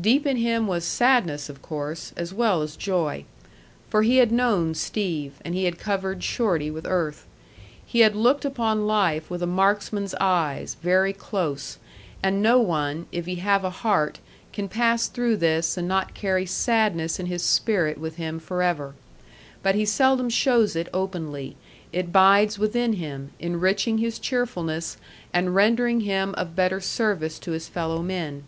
[0.00, 3.24] Deep in him was sadness of course, as well as joy.
[3.90, 7.26] For he had known Steve, and he had covered Shorty with earth.
[7.84, 11.78] He had looked upon life with a marksman's eyes, very close;
[12.22, 14.20] and no one, if he have a heart,
[14.52, 18.94] can pass through this and not carry sadness in his spirit with him forever.
[19.64, 21.56] But he seldom shows it openly;
[21.92, 24.96] it bides within him, enriching his cheerfulness
[25.32, 28.44] and rendering him of better service to his fellow men.